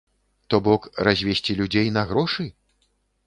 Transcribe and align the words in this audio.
То 0.51 0.59
бок, 0.67 0.87
развесці 1.07 1.55
людзей 1.61 1.93
на 1.97 2.03
грошы? 2.13 2.49